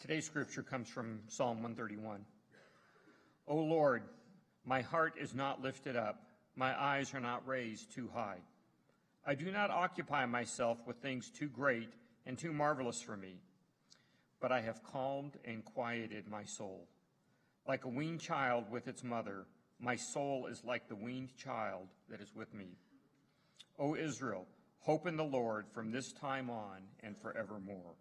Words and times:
Today's 0.00 0.24
scripture 0.24 0.62
comes 0.62 0.88
from 0.88 1.20
Psalm 1.28 1.62
131. 1.62 2.24
O 3.46 3.56
Lord, 3.56 4.02
my 4.64 4.80
heart 4.80 5.12
is 5.20 5.34
not 5.34 5.60
lifted 5.60 5.94
up, 5.94 6.22
my 6.56 6.74
eyes 6.82 7.12
are 7.12 7.20
not 7.20 7.46
raised 7.46 7.92
too 7.92 8.08
high. 8.14 8.38
I 9.26 9.34
do 9.34 9.52
not 9.52 9.70
occupy 9.70 10.24
myself 10.24 10.78
with 10.86 10.96
things 10.96 11.30
too 11.30 11.50
great 11.50 11.92
and 12.24 12.38
too 12.38 12.54
marvelous 12.54 13.02
for 13.02 13.14
me, 13.14 13.42
but 14.40 14.50
I 14.50 14.62
have 14.62 14.82
calmed 14.82 15.36
and 15.44 15.62
quieted 15.66 16.26
my 16.28 16.44
soul. 16.44 16.88
Like 17.68 17.84
a 17.84 17.88
weaned 17.88 18.20
child 18.20 18.70
with 18.70 18.88
its 18.88 19.04
mother, 19.04 19.44
my 19.78 19.96
soul 19.96 20.46
is 20.46 20.64
like 20.64 20.88
the 20.88 20.96
weaned 20.96 21.36
child 21.36 21.88
that 22.08 22.22
is 22.22 22.34
with 22.34 22.54
me. 22.54 22.78
O 23.78 23.94
Israel, 23.94 24.46
hope 24.78 25.06
in 25.06 25.18
the 25.18 25.24
Lord 25.24 25.66
from 25.68 25.90
this 25.90 26.10
time 26.10 26.48
on 26.48 26.84
and 27.02 27.18
forevermore. 27.18 27.96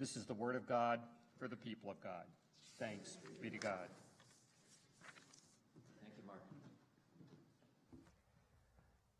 This 0.00 0.16
is 0.16 0.24
the 0.24 0.32
word 0.32 0.56
of 0.56 0.66
God 0.66 0.98
for 1.38 1.46
the 1.46 1.56
people 1.56 1.90
of 1.90 2.00
God. 2.02 2.24
Thanks 2.78 3.18
be 3.42 3.50
to 3.50 3.58
God. 3.58 3.90
Thank 6.00 6.14
you, 6.16 6.22
Mark. 6.26 6.40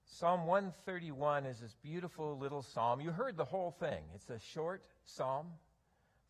Psalm 0.06 0.47
131 0.47 1.45
is 1.45 1.61
this 1.61 1.77
beautiful 1.83 2.39
little 2.39 2.62
psalm. 2.62 3.03
You 3.03 3.11
heard 3.11 3.37
the 3.37 3.45
whole 3.45 3.73
thing. 3.73 4.03
It's 4.15 4.30
a 4.30 4.39
short 4.39 4.83
psalm 5.05 5.48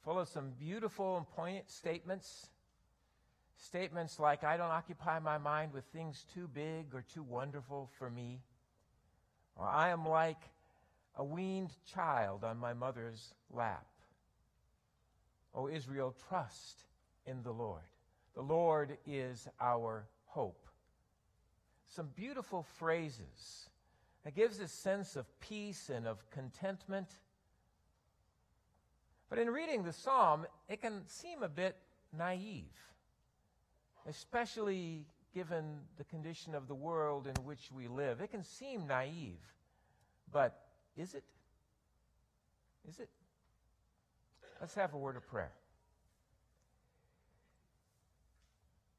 full 0.04 0.18
of 0.18 0.26
some 0.26 0.51
beautiful 0.59 1.16
and 1.16 1.30
poignant 1.30 1.70
statements. 1.70 2.48
Statements 3.56 4.18
like, 4.18 4.42
I 4.42 4.56
don't 4.56 4.73
occupy 4.73 5.20
my 5.20 5.38
mind 5.38 5.73
with 5.73 5.84
things 5.92 6.26
too 6.34 6.48
big 6.52 6.92
or 6.92 7.04
too 7.14 7.23
wonderful 7.23 7.88
for 8.01 8.10
me. 8.10 8.40
Or 9.54 9.68
I 9.68 9.90
am 9.90 10.04
like 10.09 10.42
a 11.14 11.23
weaned 11.23 11.70
child 11.95 12.42
on 12.42 12.59
my 12.59 12.73
mother's 12.73 13.32
lap. 13.52 13.87
O 15.54 15.68
Israel, 15.68 16.14
trust 16.28 16.84
in 17.27 17.42
the 17.42 17.52
Lord. 17.52 17.82
The 18.34 18.42
Lord 18.42 18.96
is 19.06 19.48
our 19.60 20.06
hope. 20.26 20.66
Some 21.88 22.09
beautiful 22.15 22.62
phrases 22.79 23.68
that 24.24 24.34
gives 24.34 24.60
a 24.60 24.68
sense 24.68 25.16
of 25.16 25.26
peace 25.40 25.90
and 25.90 26.06
of 26.06 26.28
contentment. 26.30 27.09
But 29.28 29.38
in 29.38 29.48
reading 29.48 29.82
the 29.82 29.93
psalm, 29.93 30.46
it 30.68 30.80
can 30.80 31.02
seem 31.06 31.43
a 31.43 31.48
bit 31.48 31.76
naive, 32.16 32.65
especially 34.06 35.06
given 35.34 35.78
the 35.96 36.04
condition 36.04 36.54
of 36.54 36.68
the 36.68 36.74
world 36.74 37.26
in 37.26 37.45
which 37.45 37.71
we 37.73 37.88
live. 37.88 38.21
It 38.21 38.30
can 38.30 38.43
seem 38.43 38.87
naive, 38.87 39.40
but 40.32 40.60
is 40.96 41.15
it? 41.15 41.24
Is 42.88 42.98
it? 42.98 43.09
Let's 44.60 44.74
have 44.74 44.92
a 44.92 44.98
word 44.98 45.16
of 45.16 45.26
prayer. 45.26 45.52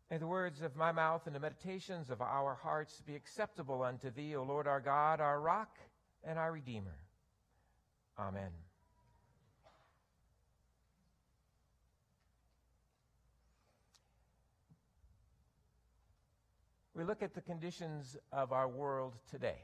May 0.09 0.17
the 0.17 0.27
words 0.27 0.61
of 0.61 0.75
my 0.75 0.91
mouth 0.91 1.27
and 1.27 1.35
the 1.35 1.39
meditations 1.39 2.09
of 2.09 2.19
our 2.19 2.55
hearts 2.55 3.01
be 3.05 3.15
acceptable 3.15 3.83
unto 3.83 4.09
thee, 4.09 4.35
O 4.35 4.43
Lord 4.43 4.67
our 4.67 4.81
God, 4.81 5.21
our 5.21 5.39
rock 5.39 5.77
and 6.23 6.37
our 6.37 6.51
Redeemer. 6.51 6.97
Amen. 8.19 8.49
We 16.93 17.05
look 17.05 17.23
at 17.23 17.33
the 17.33 17.41
conditions 17.41 18.17
of 18.33 18.51
our 18.51 18.67
world 18.67 19.15
today 19.29 19.61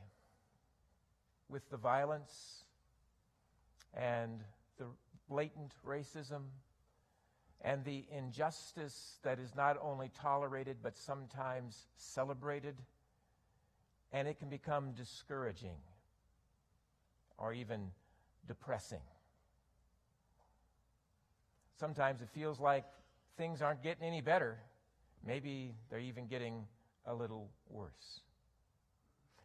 with 1.50 1.70
the 1.70 1.78
violence 1.78 2.64
and 3.94 4.44
the 4.78 4.86
blatant 5.30 5.74
racism 5.86 6.44
and 7.62 7.84
the 7.84 8.06
injustice 8.12 9.20
that 9.24 9.40
is 9.40 9.56
not 9.56 9.78
only 9.82 10.10
tolerated 10.22 10.78
but 10.82 10.98
sometimes 10.98 11.88
celebrated, 11.98 12.76
and 14.14 14.28
it 14.28 14.40
can 14.40 14.50
become 14.50 14.92
discouraging 14.94 15.78
or 17.38 17.54
even 17.54 17.92
depressing. 18.48 19.02
Sometimes 21.80 22.22
it 22.22 22.30
feels 22.34 22.60
like 22.60 22.86
things 23.38 23.62
aren't 23.62 23.84
getting 23.84 24.04
any 24.04 24.22
better. 24.22 24.58
Maybe 25.26 25.76
they're 25.90 26.00
even 26.00 26.28
getting 26.28 26.66
a 27.06 27.14
little 27.14 27.50
worse. 27.70 28.22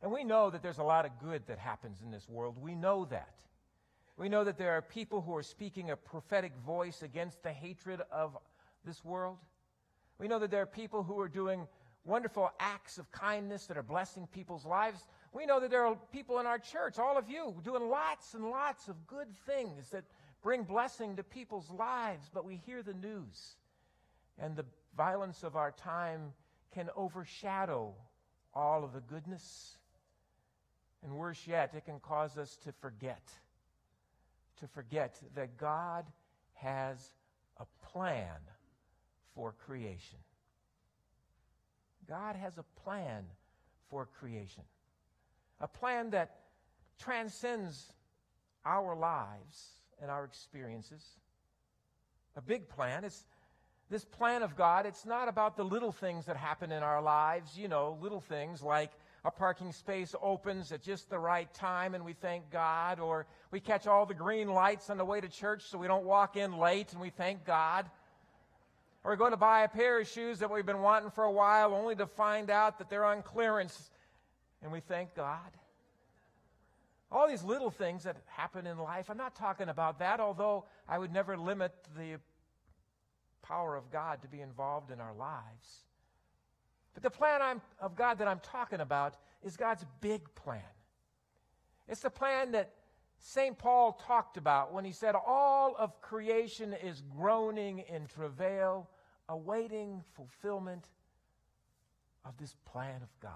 And 0.02 0.10
we 0.10 0.24
know 0.24 0.50
that 0.50 0.62
there's 0.62 0.78
a 0.78 0.82
lot 0.82 1.04
of 1.04 1.12
good 1.20 1.46
that 1.46 1.58
happens 1.58 1.98
in 2.02 2.10
this 2.10 2.28
world. 2.28 2.56
We 2.60 2.74
know 2.74 3.04
that. 3.06 3.34
We 4.16 4.28
know 4.28 4.44
that 4.44 4.58
there 4.58 4.72
are 4.72 4.82
people 4.82 5.20
who 5.20 5.34
are 5.34 5.42
speaking 5.42 5.90
a 5.90 5.96
prophetic 5.96 6.52
voice 6.66 7.02
against 7.02 7.42
the 7.42 7.52
hatred 7.52 8.02
of 8.10 8.36
this 8.84 9.04
world. 9.04 9.38
We 10.18 10.28
know 10.28 10.38
that 10.38 10.50
there 10.50 10.62
are 10.62 10.66
people 10.66 11.02
who 11.02 11.18
are 11.20 11.28
doing 11.28 11.66
wonderful 12.04 12.50
acts 12.58 12.98
of 12.98 13.10
kindness 13.10 13.66
that 13.66 13.76
are 13.76 13.82
blessing 13.82 14.26
people's 14.32 14.66
lives. 14.66 15.06
We 15.32 15.46
know 15.46 15.60
that 15.60 15.70
there 15.70 15.86
are 15.86 15.96
people 16.12 16.40
in 16.40 16.46
our 16.46 16.58
church, 16.58 16.98
all 16.98 17.16
of 17.16 17.30
you, 17.30 17.54
doing 17.64 17.88
lots 17.88 18.34
and 18.34 18.50
lots 18.50 18.88
of 18.88 19.06
good 19.06 19.28
things 19.46 19.90
that 19.90 20.04
bring 20.42 20.64
blessing 20.64 21.16
to 21.16 21.22
people's 21.22 21.70
lives. 21.70 22.30
But 22.32 22.44
we 22.44 22.56
hear 22.56 22.82
the 22.82 22.94
news, 22.94 23.56
and 24.38 24.56
the 24.56 24.66
violence 24.96 25.42
of 25.42 25.56
our 25.56 25.70
time 25.70 26.32
can 26.74 26.90
overshadow 26.96 27.94
all 28.54 28.84
of 28.84 28.92
the 28.92 29.00
goodness. 29.00 29.78
And 31.02 31.14
worse 31.14 31.46
yet, 31.46 31.72
it 31.74 31.84
can 31.84 32.00
cause 32.00 32.36
us 32.36 32.56
to 32.64 32.72
forget 32.80 33.22
to 34.62 34.68
forget 34.68 35.20
that 35.34 35.58
God 35.58 36.06
has 36.54 36.96
a 37.58 37.66
plan 37.90 38.38
for 39.34 39.54
creation. 39.66 40.18
God 42.08 42.36
has 42.36 42.58
a 42.58 42.64
plan 42.84 43.24
for 43.90 44.08
creation, 44.20 44.62
a 45.60 45.66
plan 45.66 46.10
that 46.10 46.36
transcends 47.00 47.92
our 48.64 48.94
lives 48.94 49.70
and 50.00 50.10
our 50.10 50.24
experiences. 50.24 51.04
A 52.36 52.40
big 52.40 52.68
plan. 52.68 53.04
It's 53.04 53.24
this 53.90 54.04
plan 54.04 54.42
of 54.42 54.56
God, 54.56 54.86
it's 54.86 55.04
not 55.04 55.28
about 55.28 55.56
the 55.56 55.64
little 55.64 55.92
things 55.92 56.24
that 56.26 56.36
happen 56.36 56.72
in 56.72 56.82
our 56.82 57.02
lives, 57.02 57.58
you 57.58 57.68
know, 57.68 57.98
little 58.00 58.20
things 58.20 58.62
like 58.62 58.90
a 59.24 59.30
parking 59.30 59.72
space 59.72 60.14
opens 60.20 60.72
at 60.72 60.82
just 60.82 61.08
the 61.08 61.18
right 61.18 61.52
time 61.54 61.94
and 61.94 62.04
we 62.04 62.12
thank 62.12 62.50
God, 62.50 62.98
or 62.98 63.26
we 63.50 63.60
catch 63.60 63.86
all 63.86 64.04
the 64.04 64.14
green 64.14 64.48
lights 64.48 64.90
on 64.90 64.98
the 64.98 65.04
way 65.04 65.20
to 65.20 65.28
church 65.28 65.62
so 65.62 65.78
we 65.78 65.86
don't 65.86 66.04
walk 66.04 66.36
in 66.36 66.58
late 66.58 66.92
and 66.92 67.00
we 67.00 67.10
thank 67.10 67.44
God. 67.44 67.88
Or 69.04 69.12
we 69.12 69.16
go 69.16 69.30
to 69.30 69.36
buy 69.36 69.62
a 69.62 69.68
pair 69.68 70.00
of 70.00 70.08
shoes 70.08 70.40
that 70.40 70.50
we've 70.50 70.66
been 70.66 70.80
wanting 70.80 71.10
for 71.10 71.24
a 71.24 71.30
while 71.30 71.72
only 71.72 71.94
to 71.96 72.06
find 72.06 72.50
out 72.50 72.78
that 72.78 72.90
they're 72.90 73.04
on 73.04 73.22
clearance 73.22 73.90
and 74.62 74.72
we 74.72 74.80
thank 74.80 75.14
God. 75.14 75.50
All 77.10 77.28
these 77.28 77.44
little 77.44 77.70
things 77.70 78.04
that 78.04 78.16
happen 78.26 78.66
in 78.66 78.78
life, 78.78 79.10
I'm 79.10 79.18
not 79.18 79.34
talking 79.36 79.68
about 79.68 79.98
that, 79.98 80.18
although 80.18 80.64
I 80.88 80.98
would 80.98 81.12
never 81.12 81.36
limit 81.36 81.72
the 81.96 82.18
power 83.42 83.76
of 83.76 83.90
God 83.92 84.22
to 84.22 84.28
be 84.28 84.40
involved 84.40 84.90
in 84.90 85.00
our 85.00 85.12
lives. 85.12 85.84
But 86.94 87.02
the 87.02 87.10
plan 87.10 87.40
I'm, 87.40 87.62
of 87.80 87.96
God 87.96 88.18
that 88.18 88.28
I'm 88.28 88.40
talking 88.40 88.80
about 88.80 89.16
is 89.42 89.56
God's 89.56 89.84
big 90.00 90.22
plan. 90.34 90.60
It's 91.88 92.02
the 92.02 92.10
plan 92.10 92.52
that 92.52 92.70
St. 93.18 93.56
Paul 93.56 94.00
talked 94.06 94.36
about 94.36 94.72
when 94.72 94.84
he 94.84 94.92
said, 94.92 95.14
All 95.14 95.74
of 95.78 96.00
creation 96.00 96.74
is 96.74 97.02
groaning 97.16 97.84
in 97.88 98.06
travail, 98.06 98.88
awaiting 99.28 100.02
fulfillment 100.14 100.84
of 102.24 102.36
this 102.36 102.54
plan 102.64 103.02
of 103.02 103.08
God. 103.20 103.32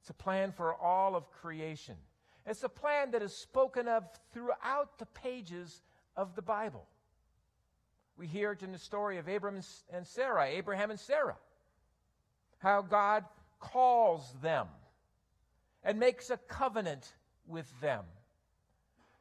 It's 0.00 0.10
a 0.10 0.14
plan 0.14 0.52
for 0.52 0.74
all 0.74 1.14
of 1.14 1.30
creation. 1.30 1.96
It's 2.44 2.64
a 2.64 2.68
plan 2.68 3.12
that 3.12 3.22
is 3.22 3.34
spoken 3.34 3.86
of 3.86 4.04
throughout 4.32 4.98
the 4.98 5.06
pages 5.06 5.82
of 6.16 6.34
the 6.34 6.42
Bible. 6.42 6.86
We 8.16 8.26
hear 8.26 8.52
it 8.52 8.62
in 8.62 8.72
the 8.72 8.78
story 8.78 9.18
of 9.18 9.28
Abraham 9.28 9.62
and 9.92 10.06
Sarah, 10.06 10.46
Abraham 10.46 10.90
and 10.90 11.00
Sarah 11.00 11.36
how 12.62 12.80
God 12.80 13.24
calls 13.58 14.34
them 14.40 14.68
and 15.82 15.98
makes 15.98 16.30
a 16.30 16.36
covenant 16.36 17.12
with 17.46 17.68
them. 17.80 18.04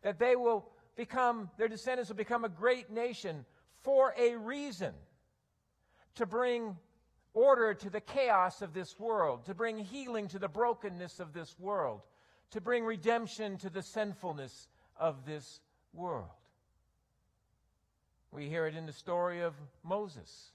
That 0.03 0.19
they 0.19 0.35
will 0.35 0.69
become, 0.95 1.49
their 1.57 1.67
descendants 1.67 2.09
will 2.09 2.17
become 2.17 2.45
a 2.45 2.49
great 2.49 2.91
nation 2.91 3.45
for 3.81 4.13
a 4.17 4.35
reason 4.35 4.93
to 6.15 6.25
bring 6.27 6.77
order 7.33 7.73
to 7.73 7.89
the 7.89 8.01
chaos 8.01 8.61
of 8.61 8.73
this 8.73 8.99
world, 8.99 9.45
to 9.45 9.55
bring 9.55 9.79
healing 9.79 10.27
to 10.27 10.39
the 10.39 10.47
brokenness 10.47 11.19
of 11.19 11.33
this 11.33 11.55
world, 11.57 12.01
to 12.51 12.61
bring 12.61 12.83
redemption 12.83 13.57
to 13.57 13.69
the 13.69 13.81
sinfulness 13.81 14.67
of 14.97 15.25
this 15.25 15.61
world. 15.93 16.29
We 18.31 18.49
hear 18.49 18.67
it 18.67 18.75
in 18.75 18.85
the 18.85 18.93
story 18.93 19.41
of 19.41 19.55
Moses 19.83 20.51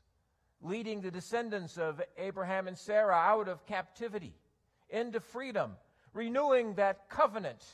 leading 0.62 1.00
the 1.00 1.10
descendants 1.10 1.78
of 1.78 2.00
Abraham 2.16 2.68
and 2.68 2.76
Sarah 2.76 3.14
out 3.14 3.48
of 3.48 3.66
captivity 3.66 4.34
into 4.88 5.20
freedom, 5.20 5.72
renewing 6.12 6.74
that 6.74 7.08
covenant, 7.08 7.64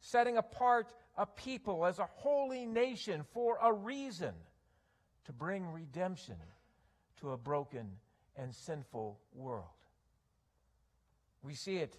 setting 0.00 0.36
apart 0.36 0.92
a 1.16 1.26
people, 1.26 1.86
as 1.86 1.98
a 1.98 2.08
holy 2.14 2.66
nation, 2.66 3.24
for 3.32 3.58
a 3.62 3.72
reason 3.72 4.34
to 5.24 5.32
bring 5.32 5.66
redemption 5.66 6.36
to 7.20 7.30
a 7.30 7.36
broken 7.36 7.88
and 8.36 8.54
sinful 8.54 9.18
world. 9.32 9.64
We 11.42 11.54
see 11.54 11.76
it, 11.76 11.96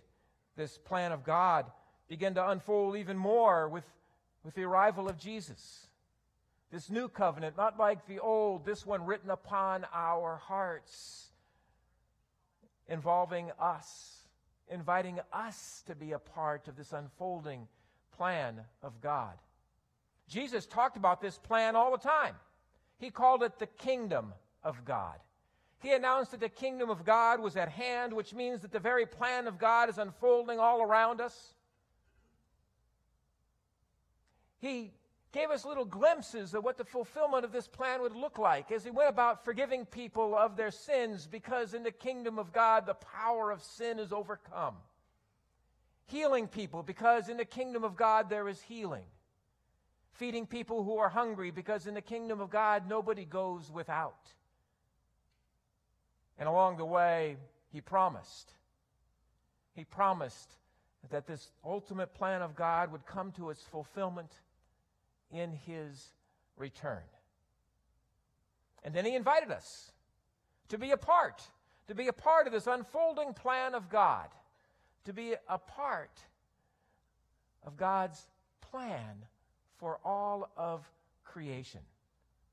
this 0.55 0.77
plan 0.77 1.11
of 1.11 1.23
God, 1.23 1.65
begin 2.07 2.35
to 2.35 2.49
unfold 2.49 2.97
even 2.97 3.17
more 3.17 3.69
with, 3.69 3.85
with 4.43 4.55
the 4.55 4.63
arrival 4.63 5.07
of 5.07 5.17
Jesus. 5.17 5.87
This 6.71 6.89
new 6.89 7.07
covenant, 7.07 7.57
not 7.57 7.79
like 7.79 8.07
the 8.07 8.19
old, 8.19 8.65
this 8.65 8.85
one 8.85 9.05
written 9.05 9.29
upon 9.29 9.85
our 9.93 10.37
hearts, 10.37 11.29
involving 12.87 13.51
us, 13.59 14.27
inviting 14.69 15.19
us 15.31 15.83
to 15.87 15.95
be 15.95 16.11
a 16.11 16.19
part 16.19 16.67
of 16.67 16.75
this 16.75 16.91
unfolding 16.91 17.67
plan 18.17 18.61
of 18.81 18.99
God. 19.01 19.33
Jesus 20.27 20.65
talked 20.65 20.97
about 20.97 21.21
this 21.21 21.37
plan 21.37 21.75
all 21.75 21.91
the 21.91 21.97
time. 21.97 22.35
He 22.97 23.09
called 23.11 23.43
it 23.43 23.59
the 23.59 23.67
kingdom 23.67 24.33
of 24.63 24.83
God. 24.85 25.19
He 25.79 25.93
announced 25.93 26.31
that 26.31 26.39
the 26.39 26.49
kingdom 26.49 26.89
of 26.89 27.05
God 27.05 27.39
was 27.39 27.55
at 27.55 27.69
hand, 27.69 28.11
which 28.11 28.33
means 28.33 28.61
that 28.61 28.71
the 28.71 28.79
very 28.79 29.05
plan 29.05 29.47
of 29.47 29.59
God 29.59 29.89
is 29.89 29.97
unfolding 29.97 30.57
all 30.59 30.81
around 30.81 31.21
us. 31.21 31.53
He 34.57 34.93
gave 35.35 35.51
us 35.51 35.65
little 35.65 35.83
glimpses 35.83 36.53
of 36.53 36.63
what 36.63 36.77
the 36.77 36.85
fulfillment 36.85 37.43
of 37.43 37.51
this 37.51 37.67
plan 37.67 38.01
would 38.01 38.15
look 38.15 38.37
like 38.37 38.71
as 38.71 38.85
he 38.85 38.89
went 38.89 39.09
about 39.09 39.43
forgiving 39.43 39.85
people 39.85 40.33
of 40.33 40.55
their 40.55 40.71
sins 40.71 41.27
because 41.27 41.73
in 41.73 41.83
the 41.83 41.91
kingdom 41.91 42.39
of 42.39 42.53
God 42.53 42.85
the 42.85 42.93
power 42.93 43.51
of 43.51 43.61
sin 43.61 43.99
is 43.99 44.13
overcome. 44.13 44.75
Healing 46.05 46.47
people 46.47 46.83
because 46.83 47.27
in 47.27 47.35
the 47.35 47.43
kingdom 47.43 47.83
of 47.83 47.97
God 47.97 48.29
there 48.29 48.47
is 48.47 48.61
healing. 48.61 49.03
Feeding 50.13 50.45
people 50.45 50.85
who 50.85 50.99
are 50.99 51.09
hungry 51.09 51.51
because 51.51 51.85
in 51.85 51.95
the 51.95 52.01
kingdom 52.01 52.39
of 52.39 52.49
God 52.49 52.87
nobody 52.87 53.25
goes 53.25 53.69
without. 53.69 54.31
And 56.39 56.47
along 56.47 56.77
the 56.77 56.85
way, 56.85 57.35
he 57.73 57.81
promised. 57.81 58.53
He 59.73 59.83
promised 59.83 60.53
that 61.09 61.27
this 61.27 61.51
ultimate 61.65 62.13
plan 62.13 62.41
of 62.41 62.55
God 62.55 62.89
would 62.93 63.05
come 63.05 63.33
to 63.33 63.49
its 63.49 63.63
fulfillment 63.63 64.31
in 65.31 65.51
his 65.51 66.11
return. 66.57 67.03
And 68.83 68.93
then 68.93 69.05
he 69.05 69.15
invited 69.15 69.51
us 69.51 69.91
to 70.69 70.77
be 70.77 70.91
a 70.91 70.97
part, 70.97 71.41
to 71.87 71.95
be 71.95 72.07
a 72.07 72.13
part 72.13 72.47
of 72.47 72.53
this 72.53 72.67
unfolding 72.67 73.33
plan 73.33 73.73
of 73.73 73.89
God, 73.89 74.27
to 75.05 75.13
be 75.13 75.35
a 75.49 75.57
part 75.57 76.19
of 77.63 77.77
God's 77.77 78.21
plan 78.61 79.25
for 79.77 79.99
all 80.05 80.49
of 80.55 80.89
creation, 81.23 81.81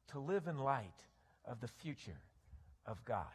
to 0.09 0.19
live 0.19 0.47
in 0.47 0.59
light 0.59 1.05
of 1.45 1.61
the 1.61 1.69
future 1.69 2.21
of 2.87 3.05
God. 3.05 3.27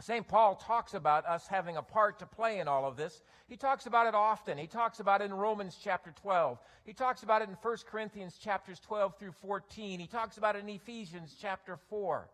St. 0.00 0.26
Paul 0.28 0.54
talks 0.54 0.94
about 0.94 1.26
us 1.26 1.48
having 1.48 1.76
a 1.76 1.82
part 1.82 2.20
to 2.20 2.26
play 2.26 2.60
in 2.60 2.68
all 2.68 2.86
of 2.86 2.96
this. 2.96 3.20
He 3.48 3.56
talks 3.56 3.86
about 3.86 4.06
it 4.06 4.14
often. 4.14 4.56
He 4.56 4.68
talks 4.68 5.00
about 5.00 5.20
it 5.20 5.24
in 5.24 5.34
Romans 5.34 5.76
chapter 5.82 6.12
12. 6.22 6.58
He 6.84 6.92
talks 6.92 7.24
about 7.24 7.42
it 7.42 7.48
in 7.48 7.56
1 7.56 7.76
Corinthians 7.90 8.38
chapters 8.38 8.78
12 8.78 9.18
through 9.18 9.32
14. 9.32 9.98
He 9.98 10.06
talks 10.06 10.38
about 10.38 10.54
it 10.54 10.60
in 10.60 10.68
Ephesians 10.68 11.36
chapter 11.40 11.76
4. 11.90 12.28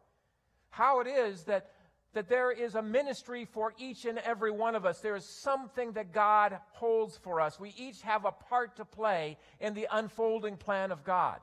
How 0.69 1.01
it 1.01 1.07
is 1.07 1.45
that, 1.45 1.71
that 2.13 2.29
there 2.29 2.53
is 2.53 2.75
a 2.75 2.83
ministry 2.83 3.47
for 3.47 3.73
each 3.79 4.05
and 4.05 4.19
every 4.19 4.51
one 4.51 4.75
of 4.75 4.85
us. 4.85 5.01
There 5.01 5.17
is 5.17 5.25
something 5.25 5.93
that 5.93 6.13
God 6.13 6.59
holds 6.73 7.17
for 7.17 7.41
us. 7.41 7.59
We 7.59 7.73
each 7.79 8.03
have 8.03 8.27
a 8.27 8.33
part 8.33 8.77
to 8.77 8.85
play 8.85 9.39
in 9.59 9.73
the 9.73 9.89
unfolding 9.91 10.59
plan 10.59 10.93
of 10.93 11.03
God. 11.03 11.39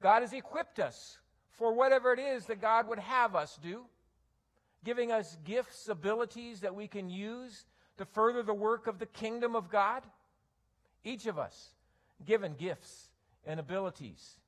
God 0.00 0.22
has 0.22 0.32
equipped 0.32 0.78
us 0.78 1.18
for 1.50 1.74
whatever 1.74 2.14
it 2.14 2.18
is 2.18 2.46
that 2.46 2.62
God 2.62 2.88
would 2.88 3.00
have 3.00 3.36
us 3.36 3.58
do 3.62 3.84
giving 4.84 5.12
us 5.12 5.36
gifts, 5.44 5.88
abilities 5.88 6.60
that 6.60 6.74
we 6.74 6.86
can 6.86 7.08
use 7.08 7.64
to 7.96 8.04
further 8.04 8.42
the 8.42 8.54
work 8.54 8.86
of 8.86 8.98
the 8.98 9.06
kingdom 9.06 9.56
of 9.56 9.70
God? 9.70 10.02
Each 11.04 11.26
of 11.26 11.38
us 11.38 11.70
given 12.24 12.54
gifts 12.54 13.10
and 13.46 13.60
abilities. 13.60 14.38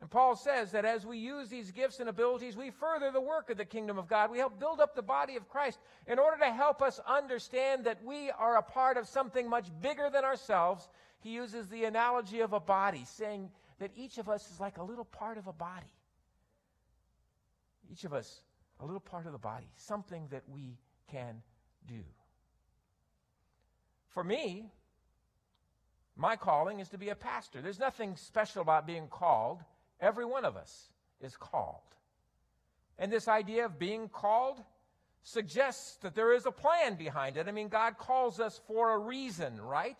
And 0.00 0.08
Paul 0.08 0.36
says 0.36 0.70
that 0.72 0.84
as 0.84 1.04
we 1.04 1.18
use 1.18 1.48
these 1.48 1.72
gifts 1.72 1.98
and 1.98 2.08
abilities, 2.08 2.56
we 2.56 2.70
further 2.70 3.10
the 3.10 3.20
work 3.20 3.50
of 3.50 3.56
the 3.56 3.64
kingdom 3.64 3.98
of 3.98 4.08
God. 4.08 4.30
We 4.30 4.38
help 4.38 4.60
build 4.60 4.80
up 4.80 4.94
the 4.94 5.02
body 5.02 5.34
of 5.34 5.48
Christ 5.48 5.80
in 6.06 6.20
order 6.20 6.36
to 6.38 6.52
help 6.52 6.82
us 6.82 7.00
understand 7.06 7.84
that 7.84 8.04
we 8.04 8.30
are 8.30 8.56
a 8.56 8.62
part 8.62 8.96
of 8.96 9.08
something 9.08 9.50
much 9.50 9.66
bigger 9.80 10.08
than 10.12 10.24
ourselves. 10.24 10.88
He 11.20 11.30
uses 11.30 11.68
the 11.68 11.84
analogy 11.84 12.40
of 12.40 12.52
a 12.52 12.60
body, 12.60 13.04
saying 13.06 13.50
that 13.80 13.90
each 13.96 14.18
of 14.18 14.28
us 14.28 14.48
is 14.52 14.60
like 14.60 14.78
a 14.78 14.84
little 14.84 15.04
part 15.04 15.36
of 15.36 15.48
a 15.48 15.52
body. 15.52 15.90
Each 17.90 18.04
of 18.04 18.12
us 18.12 18.42
a 18.80 18.84
little 18.84 19.00
part 19.00 19.26
of 19.26 19.32
the 19.32 19.38
body, 19.38 19.68
something 19.76 20.28
that 20.30 20.42
we 20.48 20.78
can 21.10 21.42
do. 21.86 22.02
For 24.08 24.22
me, 24.22 24.70
my 26.16 26.36
calling 26.36 26.80
is 26.80 26.88
to 26.90 26.98
be 26.98 27.10
a 27.10 27.14
pastor. 27.14 27.60
There's 27.62 27.78
nothing 27.78 28.16
special 28.16 28.62
about 28.62 28.86
being 28.86 29.08
called. 29.08 29.60
Every 30.00 30.24
one 30.24 30.44
of 30.44 30.56
us 30.56 30.90
is 31.20 31.36
called. 31.36 31.82
And 32.98 33.12
this 33.12 33.28
idea 33.28 33.64
of 33.64 33.78
being 33.78 34.08
called 34.08 34.60
suggests 35.22 35.96
that 36.02 36.14
there 36.14 36.34
is 36.34 36.46
a 36.46 36.50
plan 36.50 36.96
behind 36.96 37.36
it. 37.36 37.48
I 37.48 37.52
mean, 37.52 37.68
God 37.68 37.98
calls 37.98 38.40
us 38.40 38.60
for 38.66 38.94
a 38.94 38.98
reason, 38.98 39.60
right? 39.60 39.98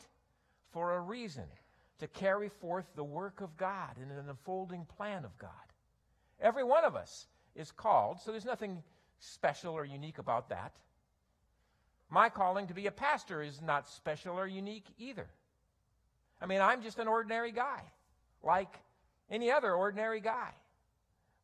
For 0.72 0.94
a 0.94 1.00
reason 1.00 1.44
to 1.98 2.08
carry 2.08 2.48
forth 2.48 2.86
the 2.94 3.04
work 3.04 3.40
of 3.40 3.56
God 3.56 3.96
in 3.96 4.10
an 4.10 4.28
unfolding 4.28 4.86
plan 4.96 5.24
of 5.24 5.36
God. 5.38 5.50
Every 6.40 6.64
one 6.64 6.84
of 6.84 6.96
us 6.96 7.26
is 7.58 7.72
called, 7.72 8.20
so 8.20 8.30
there's 8.30 8.44
nothing 8.44 8.82
special 9.18 9.74
or 9.74 9.84
unique 9.84 10.18
about 10.18 10.48
that. 10.50 10.72
My 12.08 12.30
calling 12.30 12.68
to 12.68 12.74
be 12.74 12.86
a 12.86 12.90
pastor 12.90 13.42
is 13.42 13.60
not 13.60 13.88
special 13.88 14.38
or 14.38 14.46
unique 14.46 14.86
either. 14.96 15.26
I 16.40 16.46
mean, 16.46 16.60
I'm 16.60 16.82
just 16.82 16.98
an 16.98 17.08
ordinary 17.08 17.52
guy, 17.52 17.82
like 18.42 18.72
any 19.30 19.50
other 19.50 19.74
ordinary 19.74 20.20
guy, 20.20 20.52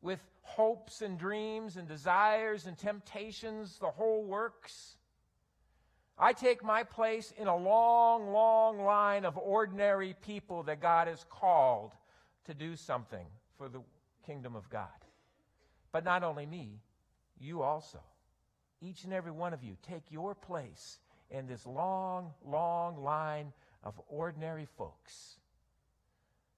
with 0.01 0.19
hopes 0.41 1.01
and 1.01 1.19
dreams 1.19 1.75
and 1.77 1.87
desires 1.87 2.65
and 2.65 2.77
temptations, 2.77 3.77
the 3.79 3.89
whole 3.89 4.23
works. 4.23 4.95
I 6.17 6.31
take 6.31 6.63
my 6.63 6.83
place 6.83 7.33
in 7.37 7.47
a 7.47 7.55
long, 7.55 8.31
long 8.31 8.83
line 8.83 9.25
of 9.25 9.37
ordinary 9.37 10.15
people 10.25 10.63
that 10.63 10.79
God 10.79 11.07
has 11.09 11.25
called 11.29 11.91
to 12.45 12.53
do 12.53 12.75
something 12.75 13.25
for 13.57 13.67
the 13.67 13.81
kingdom 14.25 14.55
of 14.55 14.69
God. 14.69 14.87
But 15.95 16.03
not 16.03 16.23
only 16.23 16.45
me, 16.45 16.81
you 17.39 17.61
also. 17.61 18.01
Each 18.81 19.05
and 19.05 19.13
every 19.13 19.31
one 19.31 19.53
of 19.53 19.63
you 19.63 19.77
take 19.81 20.03
your 20.09 20.35
place 20.35 20.99
in 21.29 21.47
this 21.47 21.65
long, 21.65 22.33
long 22.45 23.01
line 23.01 23.53
of 23.81 23.93
ordinary 24.09 24.67
folks 24.77 25.37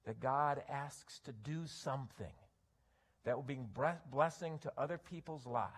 that 0.06 0.18
God 0.18 0.60
asks 0.68 1.20
to 1.20 1.32
do 1.32 1.66
something 1.66 2.34
that 3.22 3.36
will 3.36 3.44
bring 3.44 3.68
blessing 4.10 4.58
to 4.62 4.72
other 4.76 4.98
people's 4.98 5.46
lives 5.46 5.70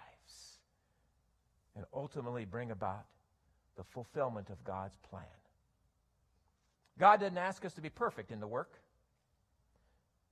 and 1.76 1.84
ultimately 1.92 2.46
bring 2.46 2.70
about 2.70 3.04
the 3.76 3.84
fulfillment 3.84 4.48
of 4.48 4.64
God's 4.64 4.96
plan. 5.10 5.26
God 6.98 7.20
didn't 7.20 7.36
ask 7.36 7.62
us 7.66 7.74
to 7.74 7.82
be 7.82 7.90
perfect 7.90 8.32
in 8.32 8.40
the 8.40 8.48
work. 8.48 8.80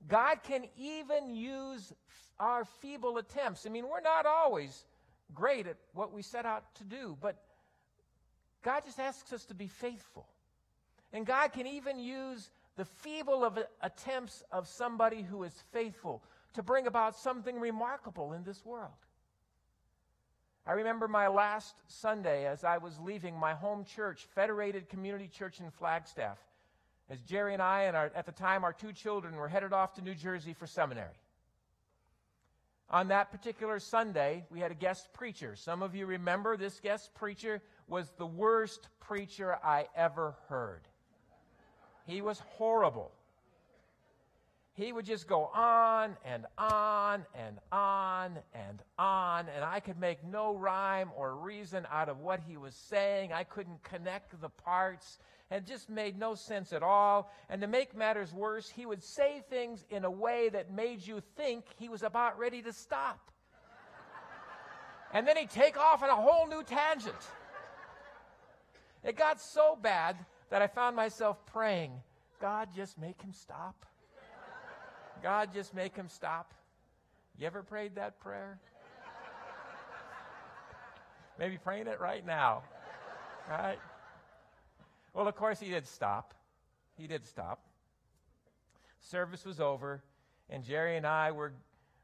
God 0.07 0.43
can 0.43 0.65
even 0.77 1.31
use 1.35 1.93
our 2.39 2.65
feeble 2.65 3.19
attempts. 3.19 3.67
I 3.67 3.71
mean, 3.71 3.89
we're 3.89 4.01
not 4.01 4.27
always 4.27 4.85
great 5.35 5.67
at 5.67 5.77
what 5.93 6.13
we 6.13 6.23
set 6.23 6.47
out 6.47 6.63
to 6.77 6.85
do, 6.85 7.17
but 7.21 7.37
God 8.63 8.85
just 8.85 9.01
asks 9.01 9.33
us 9.33 9.45
to 9.47 9.55
be 9.55 9.67
faithful. 9.67 10.27
And 11.13 11.27
God 11.27 11.53
can 11.53 11.67
even 11.67 11.99
use 11.99 12.51
the 12.77 12.85
feeble 12.85 13.45
of 13.45 13.59
attempts 13.83 14.43
of 14.53 14.69
somebody 14.69 15.23
who 15.23 15.43
is 15.43 15.65
faithful 15.73 16.23
to 16.55 16.63
bring 16.63 16.87
about 16.87 17.17
something 17.17 17.59
remarkable 17.59 18.33
in 18.33 18.45
this 18.45 18.65
world. 18.65 18.93
I 20.67 20.73
remember 20.73 21.09
my 21.09 21.29
last 21.29 21.75
Sunday 21.89 22.47
as 22.47 22.63
I 22.63 22.79
was 22.79 22.99
leaving 23.01 23.35
my 23.35 23.55
home 23.55 23.85
church, 23.85 24.27
Federated 24.35 24.89
Community 24.89 25.27
Church 25.27 25.61
in 25.61 25.71
Flagstaff 25.71 26.39
as 27.11 27.21
Jerry 27.23 27.55
and 27.55 27.63
I, 27.63 27.83
and 27.83 27.97
our, 27.97 28.11
at 28.15 28.27
the 28.27 28.33
time 28.33 28.65
our 28.65 28.73
two 28.73 28.93
children, 28.93 29.37
were 29.37 29.49
headed 29.49 29.73
off 29.73 29.95
to 29.95 30.03
New 30.03 30.15
Jersey 30.15 30.53
for 30.53 30.67
seminary. 30.67 31.15
On 32.91 33.09
that 33.09 33.31
particular 33.31 33.81
Sunday, 33.81 34.45
we 34.51 34.61
had 34.61 34.71
a 34.71 34.75
guest 34.75 35.13
preacher. 35.13 35.55
Some 35.57 35.83
of 35.83 35.95
you 35.95 36.07
remember 36.07 36.57
this 36.57 36.81
guest 36.81 37.15
preacher 37.15 37.61
was 37.87 38.11
the 38.17 38.27
worst 38.27 38.89
preacher 39.01 39.59
I 39.63 39.89
ever 39.95 40.35
heard. 40.49 40.83
He 42.07 42.23
was 42.23 42.41
horrible. 42.57 43.13
He 44.79 44.93
would 44.93 45.05
just 45.05 45.27
go 45.27 45.47
on 45.47 46.17
and 46.25 46.47
on 46.57 47.27
and 47.35 47.59
on 47.73 48.39
and 48.55 48.79
on, 48.97 49.47
and 49.49 49.65
I 49.65 49.81
could 49.81 49.99
make 49.99 50.25
no 50.25 50.55
rhyme 50.55 51.11
or 51.17 51.35
reason 51.35 51.85
out 51.91 52.09
of 52.09 52.21
what 52.21 52.39
he 52.47 52.57
was 52.57 52.77
saying. 52.77 53.33
I 53.33 53.43
couldn't 53.43 53.83
connect 53.83 54.41
the 54.41 54.49
parts, 54.49 55.19
and 55.51 55.67
just 55.67 55.91
made 55.91 56.17
no 56.17 56.37
sense 56.37 56.73
at 56.73 56.85
all. 56.85 57.33
And 57.51 57.61
to 57.61 57.67
make 57.67 57.97
matters 57.97 58.33
worse, 58.33 58.71
he 58.71 58.87
would 58.87 59.03
say 59.03 59.43
things 59.51 59.85
in 59.91 60.05
a 60.05 60.11
way 60.11 60.49
that 60.51 60.73
made 60.73 61.05
you 61.05 61.23
think 61.37 61.65
he 61.77 61.89
was 61.89 62.05
about 62.05 62.39
ready 62.39 62.63
to 62.63 62.73
stop. 62.73 63.33
and 65.13 65.27
then 65.27 65.37
he'd 65.37 65.51
take 65.51 65.77
off 65.77 66.05
on 66.05 66.09
a 66.09 66.15
whole 66.15 66.47
new 66.47 66.63
tangent. 66.63 67.17
It 69.03 69.17
got 69.17 69.41
so 69.41 69.77
bad 69.81 70.17
that 70.51 70.63
I 70.63 70.69
found 70.69 70.95
myself 70.95 71.45
praying, 71.47 71.91
God, 72.41 72.69
just 72.77 72.97
make 72.97 73.21
him 73.21 73.33
stop. 73.33 73.85
God, 75.23 75.53
just 75.53 75.75
make 75.75 75.95
him 75.97 76.09
stop. 76.09 76.55
You 77.39 77.47
ever 77.47 77.63
prayed 77.63 77.97
that 77.97 78.19
prayer? 78.21 78.59
Maybe 81.39 81.57
praying 81.57 81.87
it 81.87 82.01
right 82.01 82.25
now. 82.27 82.63
Right? 83.49 83.79
Well, 85.15 85.29
of 85.29 85.37
course, 85.37 85.61
he 85.61 85.71
did 85.71 85.87
stop. 85.87 86.35
He 86.97 87.07
did 87.07 87.25
stop. 87.25 87.61
Service 89.01 89.45
was 89.45 89.61
over, 89.61 90.03
and 90.51 90.65
Jerry 90.65 90.97
and 90.97 91.07
I 91.07 91.31
were, 91.31 91.53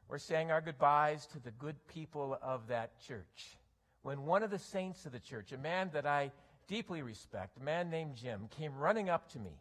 were 0.07 0.17
saying 0.17 0.51
our 0.51 0.61
goodbyes 0.61 1.27
to 1.27 1.39
the 1.39 1.51
good 1.51 1.75
people 1.87 2.37
of 2.41 2.67
that 2.67 2.99
church. 3.05 3.57
When 4.03 4.25
one 4.25 4.41
of 4.41 4.51
the 4.51 4.59
saints 4.59 5.05
of 5.05 5.11
the 5.11 5.19
church, 5.19 5.51
a 5.51 5.57
man 5.57 5.89
that 5.93 6.05
I 6.05 6.31
deeply 6.67 7.01
respect, 7.01 7.57
a 7.59 7.63
man 7.63 7.89
named 7.89 8.15
Jim, 8.15 8.47
came 8.57 8.75
running 8.77 9.09
up 9.09 9.29
to 9.31 9.39
me, 9.39 9.51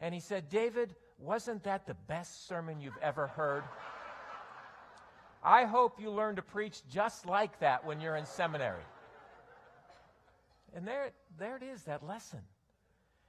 and 0.00 0.14
he 0.14 0.20
said, 0.20 0.48
David, 0.48 0.94
wasn't 1.20 1.62
that 1.64 1.86
the 1.86 1.94
best 1.94 2.48
sermon 2.48 2.80
you've 2.80 2.98
ever 3.02 3.26
heard? 3.26 3.62
I 5.42 5.64
hope 5.64 6.00
you 6.00 6.10
learn 6.10 6.36
to 6.36 6.42
preach 6.42 6.80
just 6.90 7.26
like 7.26 7.58
that 7.60 7.84
when 7.84 8.00
you're 8.00 8.16
in 8.16 8.26
seminary. 8.26 8.82
And 10.74 10.86
there, 10.86 11.10
there 11.38 11.56
it 11.56 11.62
is, 11.62 11.82
that 11.84 12.06
lesson. 12.06 12.40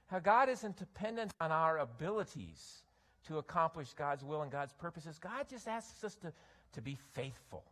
How 0.06 0.18
God 0.18 0.48
isn't 0.48 0.76
dependent 0.76 1.32
on 1.40 1.50
our 1.50 1.78
abilities 1.78 2.82
to 3.28 3.38
accomplish 3.38 3.92
God's 3.94 4.24
will 4.24 4.42
and 4.42 4.50
God's 4.50 4.72
purposes. 4.72 5.18
God 5.18 5.48
just 5.48 5.66
asks 5.68 6.04
us 6.04 6.14
to, 6.16 6.32
to 6.74 6.82
be 6.82 6.98
faithful. 7.14 7.64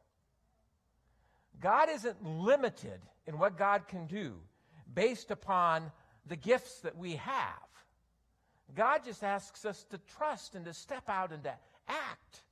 God 1.60 1.88
isn't 1.90 2.24
limited 2.24 3.00
in 3.26 3.38
what 3.38 3.58
God 3.58 3.88
can 3.88 4.06
do 4.06 4.34
based 4.94 5.30
upon 5.30 5.90
the 6.26 6.36
gifts 6.36 6.80
that 6.80 6.96
we 6.96 7.16
have. 7.16 7.69
God 8.74 9.04
just 9.04 9.22
asks 9.24 9.64
us 9.64 9.84
to 9.90 9.98
trust 10.16 10.54
and 10.54 10.64
to 10.64 10.72
step 10.74 11.08
out 11.08 11.32
and 11.32 11.42
to 11.44 11.54
act. 11.88 12.42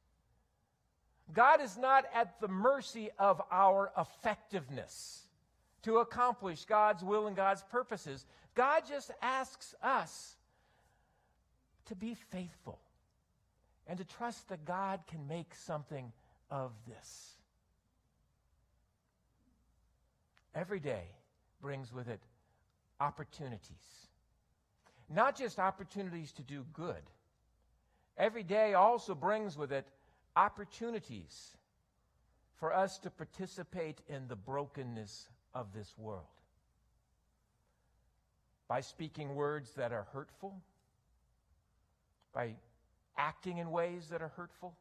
God 1.32 1.60
is 1.60 1.76
not 1.76 2.04
at 2.14 2.40
the 2.40 2.48
mercy 2.48 3.10
of 3.18 3.40
our 3.50 3.92
effectiveness 3.98 5.26
to 5.82 5.98
accomplish 5.98 6.64
God's 6.64 7.04
will 7.04 7.26
and 7.26 7.36
God's 7.36 7.62
purposes. 7.70 8.24
God 8.54 8.82
just 8.88 9.10
asks 9.22 9.74
us 9.82 10.36
to 11.86 11.94
be 11.94 12.14
faithful 12.14 12.78
and 13.86 13.98
to 13.98 14.04
trust 14.04 14.48
that 14.48 14.64
God 14.64 15.00
can 15.06 15.26
make 15.28 15.54
something 15.54 16.12
of 16.50 16.72
this. 16.86 17.32
Every 20.54 20.80
day 20.80 21.04
brings 21.60 21.92
with 21.92 22.08
it 22.08 22.20
opportunities 23.00 24.07
not 25.08 25.36
just 25.36 25.58
opportunities 25.58 26.32
to 26.32 26.42
do 26.42 26.64
good. 26.72 27.02
Every 28.16 28.42
day 28.42 28.74
also 28.74 29.14
brings 29.14 29.56
with 29.56 29.72
it 29.72 29.86
opportunities 30.36 31.56
for 32.58 32.74
us 32.74 32.98
to 32.98 33.10
participate 33.10 34.00
in 34.08 34.26
the 34.28 34.36
brokenness 34.36 35.28
of 35.54 35.72
this 35.72 35.94
world. 35.96 36.24
By 38.66 38.80
speaking 38.80 39.34
words 39.34 39.72
that 39.74 39.92
are 39.92 40.06
hurtful, 40.12 40.60
by 42.34 42.56
acting 43.16 43.58
in 43.58 43.70
ways 43.70 44.08
that 44.08 44.20
are 44.20 44.32
hurtful, 44.36 44.74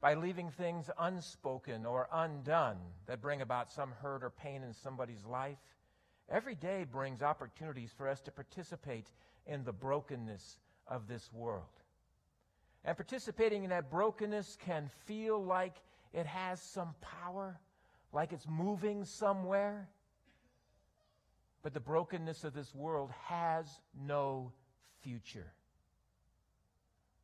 by 0.00 0.14
leaving 0.14 0.50
things 0.50 0.90
unspoken 0.98 1.86
or 1.86 2.08
undone 2.12 2.76
that 3.06 3.20
bring 3.20 3.40
about 3.40 3.70
some 3.70 3.92
hurt 4.02 4.22
or 4.22 4.30
pain 4.30 4.62
in 4.62 4.72
somebody's 4.72 5.24
life 5.24 5.58
Every 6.28 6.54
day 6.54 6.84
brings 6.84 7.22
opportunities 7.22 7.92
for 7.96 8.08
us 8.08 8.20
to 8.22 8.32
participate 8.32 9.06
in 9.46 9.64
the 9.64 9.72
brokenness 9.72 10.58
of 10.88 11.06
this 11.06 11.32
world. 11.32 11.62
And 12.84 12.96
participating 12.96 13.64
in 13.64 13.70
that 13.70 13.90
brokenness 13.90 14.56
can 14.64 14.90
feel 15.06 15.42
like 15.42 15.76
it 16.12 16.26
has 16.26 16.60
some 16.60 16.94
power, 17.00 17.60
like 18.12 18.32
it's 18.32 18.46
moving 18.48 19.04
somewhere. 19.04 19.88
But 21.62 21.74
the 21.74 21.80
brokenness 21.80 22.44
of 22.44 22.54
this 22.54 22.74
world 22.74 23.10
has 23.24 23.66
no 24.06 24.52
future. 25.02 25.52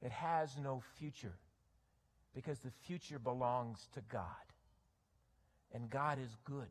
It 0.01 0.11
has 0.11 0.57
no 0.59 0.83
future 0.99 1.35
because 2.35 2.59
the 2.59 2.73
future 2.87 3.19
belongs 3.19 3.89
to 3.95 4.01
God. 4.11 4.25
And 5.73 5.89
God 5.89 6.19
is 6.19 6.37
good. 6.45 6.69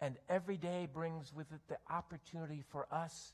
And 0.00 0.16
every 0.28 0.56
day 0.56 0.86
brings 0.92 1.32
with 1.34 1.50
it 1.52 1.60
the 1.68 1.78
opportunity 1.90 2.62
for 2.68 2.86
us 2.92 3.32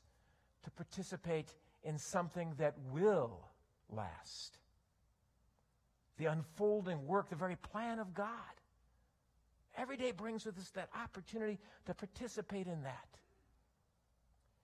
to 0.63 0.71
participate 0.71 1.53
in 1.83 1.97
something 1.97 2.53
that 2.57 2.75
will 2.91 3.47
last. 3.89 4.57
The 6.17 6.25
unfolding 6.25 7.05
work, 7.05 7.29
the 7.29 7.35
very 7.35 7.57
plan 7.57 7.99
of 7.99 8.13
God. 8.13 8.27
Every 9.77 9.97
day 9.97 10.11
brings 10.11 10.45
with 10.45 10.57
us 10.57 10.69
that 10.71 10.89
opportunity 10.95 11.59
to 11.85 11.93
participate 11.93 12.67
in 12.67 12.83
that. 12.83 13.07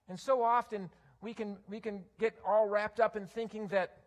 And 0.07 0.19
so 0.19 0.41
often 0.43 0.89
we 1.21 1.33
can, 1.33 1.57
we 1.67 1.79
can 1.79 2.03
get 2.19 2.37
all 2.47 2.67
wrapped 2.67 2.99
up 2.99 3.15
in 3.15 3.25
thinking 3.25 3.67
that 3.67 3.97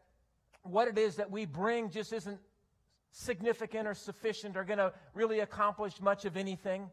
what 0.62 0.88
it 0.88 0.96
is 0.96 1.16
that 1.16 1.30
we 1.30 1.44
bring 1.44 1.90
just 1.90 2.12
isn't 2.12 2.38
significant 3.10 3.86
or 3.86 3.94
sufficient 3.94 4.56
or 4.56 4.64
going 4.64 4.78
to 4.78 4.92
really 5.14 5.40
accomplish 5.40 6.00
much 6.00 6.24
of 6.24 6.36
anything. 6.36 6.88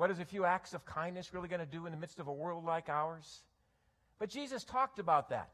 What 0.00 0.10
is 0.10 0.18
a 0.18 0.24
few 0.24 0.46
acts 0.46 0.72
of 0.72 0.86
kindness 0.86 1.34
really 1.34 1.48
going 1.48 1.60
to 1.60 1.66
do 1.66 1.84
in 1.84 1.92
the 1.92 1.98
midst 1.98 2.20
of 2.20 2.26
a 2.26 2.32
world 2.32 2.64
like 2.64 2.88
ours? 2.88 3.44
But 4.18 4.30
Jesus 4.30 4.64
talked 4.64 4.98
about 4.98 5.28
that. 5.28 5.50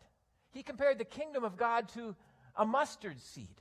He 0.53 0.63
compared 0.63 0.99
the 0.99 1.05
kingdom 1.05 1.43
of 1.43 1.57
God 1.57 1.89
to 1.95 2.15
a 2.55 2.65
mustard 2.65 3.21
seed. 3.21 3.61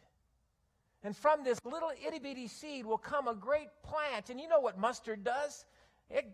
And 1.01 1.17
from 1.17 1.43
this 1.43 1.57
little 1.65 1.89
itty 2.07 2.19
bitty 2.19 2.47
seed 2.47 2.85
will 2.85 2.99
come 2.99 3.27
a 3.27 3.33
great 3.33 3.69
plant. 3.81 4.29
And 4.29 4.39
you 4.39 4.47
know 4.47 4.59
what 4.59 4.77
mustard 4.77 5.23
does? 5.23 5.65
It 6.11 6.27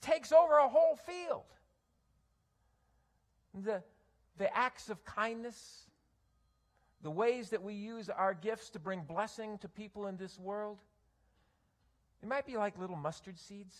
takes 0.00 0.32
over 0.32 0.56
a 0.56 0.66
whole 0.66 0.96
field. 0.96 1.44
The, 3.62 3.80
the 4.38 4.56
acts 4.56 4.90
of 4.90 5.04
kindness, 5.04 5.84
the 7.02 7.12
ways 7.12 7.50
that 7.50 7.62
we 7.62 7.74
use 7.74 8.08
our 8.08 8.34
gifts 8.34 8.70
to 8.70 8.80
bring 8.80 9.02
blessing 9.02 9.56
to 9.58 9.68
people 9.68 10.08
in 10.08 10.16
this 10.16 10.36
world, 10.36 10.80
it 12.24 12.26
might 12.26 12.46
be 12.46 12.56
like 12.56 12.78
little 12.78 12.96
mustard 12.96 13.38
seeds. 13.38 13.76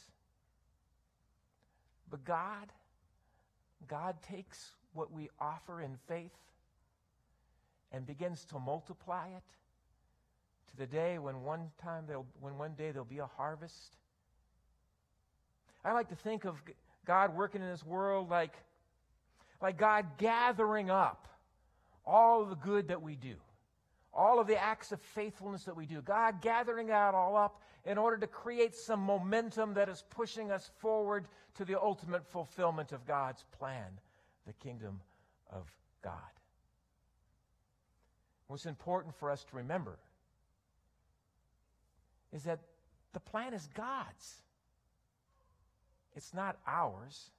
But 2.10 2.26
God, 2.26 2.70
God 3.88 4.16
takes 4.22 4.72
what 4.92 5.10
we 5.10 5.30
offer 5.40 5.80
in 5.80 5.96
faith 6.06 6.36
and 7.90 8.06
begins 8.06 8.44
to 8.50 8.58
multiply 8.58 9.28
it 9.28 9.42
to 10.68 10.76
the 10.76 10.86
day 10.86 11.18
when 11.18 11.42
one 11.42 11.70
time 11.82 12.04
there'll, 12.06 12.26
when 12.38 12.58
one 12.58 12.74
day 12.74 12.90
there'll 12.90 13.06
be 13.06 13.20
a 13.20 13.26
harvest. 13.26 13.96
I 15.82 15.94
like 15.94 16.10
to 16.10 16.14
think 16.16 16.44
of 16.44 16.60
God 17.06 17.34
working 17.34 17.62
in 17.62 17.70
this 17.70 17.82
world 17.82 18.28
like, 18.28 18.52
like 19.62 19.78
God 19.78 20.04
gathering 20.18 20.90
up 20.90 21.28
all 22.04 22.44
the 22.44 22.56
good 22.56 22.88
that 22.88 23.00
we 23.00 23.16
do 23.16 23.36
all 24.14 24.38
of 24.38 24.46
the 24.46 24.60
acts 24.60 24.92
of 24.92 25.00
faithfulness 25.00 25.64
that 25.64 25.76
we 25.76 25.86
do. 25.86 26.00
God 26.00 26.40
gathering 26.40 26.86
that 26.88 27.14
all 27.14 27.36
up 27.36 27.60
in 27.84 27.98
order 27.98 28.16
to 28.18 28.26
create 28.26 28.74
some 28.74 29.00
momentum 29.00 29.74
that 29.74 29.88
is 29.88 30.04
pushing 30.10 30.50
us 30.50 30.70
forward 30.78 31.26
to 31.56 31.64
the 31.64 31.80
ultimate 31.80 32.24
fulfillment 32.26 32.92
of 32.92 33.06
God's 33.06 33.44
plan, 33.58 33.98
the 34.46 34.52
kingdom 34.54 35.00
of 35.50 35.70
God. 36.02 36.14
What's 38.46 38.66
important 38.66 39.14
for 39.14 39.30
us 39.30 39.44
to 39.44 39.56
remember 39.56 39.98
is 42.32 42.44
that 42.44 42.60
the 43.12 43.20
plan 43.20 43.54
is 43.54 43.68
God's. 43.74 44.42
It's 46.16 46.34
not 46.34 46.56
ours. 46.66 47.30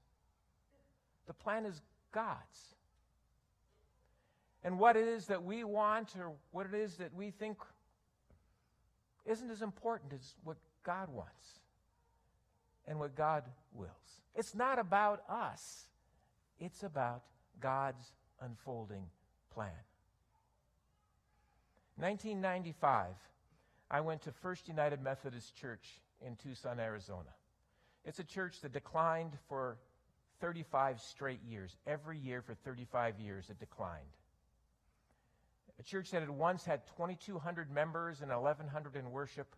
The 1.28 1.34
plan 1.34 1.66
is 1.66 1.82
God's 2.12 2.76
and 4.66 4.80
what 4.80 4.98
it 4.98 5.08
is 5.08 5.28
that 5.28 5.44
we 5.44 5.64
want 5.64 6.10
or 6.20 6.32
what 6.52 6.66
it 6.66 6.74
is 6.74 6.96
that 6.96 7.14
we 7.14 7.30
think 7.30 7.58
isn't 9.24 9.52
as 9.52 9.62
important 9.62 10.12
as 10.12 10.34
what 10.44 10.58
God 10.84 11.08
wants 11.14 11.60
and 12.88 13.00
what 13.00 13.16
God 13.16 13.44
wills. 13.74 13.92
It's 14.36 14.56
not 14.56 14.80
about 14.80 15.22
us, 15.30 15.86
it's 16.60 16.82
about 16.82 17.22
God's 17.62 18.12
unfolding 18.42 19.06
plan. 19.54 19.70
1995, 21.98 23.06
I 23.92 24.02
went 24.02 24.24
to 24.24 24.32
First 24.32 24.68
United 24.68 25.02
Methodist 25.02 25.56
Church 25.56 26.02
in 26.26 26.36
Tucson, 26.38 26.80
Arizona. 26.80 27.30
It's 28.04 28.20
a 28.20 28.24
church 28.24 28.62
that 28.62 28.74
declined 28.74 29.34
for 29.48 29.78
35 30.42 31.00
straight 31.02 31.44
years. 31.48 31.78
Every 31.86 32.18
year 32.18 32.42
for 32.42 32.56
35 32.56 33.20
years, 33.20 33.50
it 33.50 33.60
declined. 33.60 34.02
A 35.80 35.84
church 35.84 36.12
that 36.12 36.22
had 36.22 36.30
once 36.30 36.66
had 36.66 36.88
2,200 36.88 37.70
members 37.70 38.22
and 38.22 38.30
1,100 38.30 38.96
in 38.96 39.12
worship, 39.12 39.56